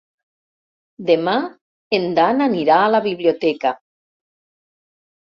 [1.09, 1.35] Demà
[1.99, 3.79] en Dan anirà a la biblioteca.